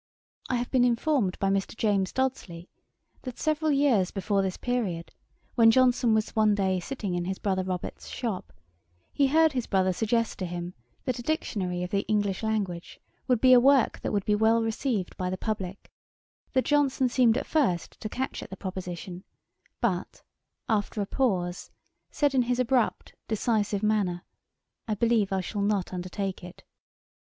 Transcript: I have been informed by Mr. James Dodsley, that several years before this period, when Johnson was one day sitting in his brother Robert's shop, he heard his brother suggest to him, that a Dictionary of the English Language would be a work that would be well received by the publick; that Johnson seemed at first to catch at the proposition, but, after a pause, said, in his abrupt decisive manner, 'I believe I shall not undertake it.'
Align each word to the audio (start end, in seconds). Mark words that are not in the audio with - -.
I 0.49 0.55
have 0.55 0.71
been 0.71 0.83
informed 0.83 1.37
by 1.37 1.49
Mr. 1.51 1.77
James 1.77 2.11
Dodsley, 2.11 2.69
that 3.21 3.37
several 3.37 3.71
years 3.71 4.09
before 4.09 4.41
this 4.41 4.57
period, 4.57 5.11
when 5.53 5.69
Johnson 5.69 6.15
was 6.15 6.35
one 6.35 6.55
day 6.55 6.79
sitting 6.79 7.13
in 7.13 7.25
his 7.25 7.37
brother 7.37 7.63
Robert's 7.63 8.07
shop, 8.09 8.51
he 9.13 9.27
heard 9.27 9.51
his 9.51 9.67
brother 9.67 9.93
suggest 9.93 10.39
to 10.39 10.47
him, 10.47 10.73
that 11.05 11.19
a 11.19 11.21
Dictionary 11.21 11.83
of 11.83 11.91
the 11.91 12.01
English 12.07 12.41
Language 12.41 12.99
would 13.27 13.39
be 13.39 13.53
a 13.53 13.59
work 13.59 13.99
that 13.99 14.11
would 14.11 14.25
be 14.25 14.33
well 14.33 14.63
received 14.63 15.15
by 15.17 15.29
the 15.29 15.37
publick; 15.37 15.91
that 16.53 16.65
Johnson 16.65 17.07
seemed 17.07 17.37
at 17.37 17.45
first 17.45 17.99
to 18.01 18.09
catch 18.09 18.41
at 18.41 18.49
the 18.49 18.57
proposition, 18.57 19.23
but, 19.81 20.23
after 20.67 21.01
a 21.01 21.05
pause, 21.05 21.69
said, 22.09 22.33
in 22.33 22.41
his 22.41 22.57
abrupt 22.57 23.13
decisive 23.27 23.83
manner, 23.83 24.23
'I 24.87 24.95
believe 24.95 25.31
I 25.31 25.41
shall 25.41 25.61
not 25.61 25.93
undertake 25.93 26.43
it.' 26.43 26.63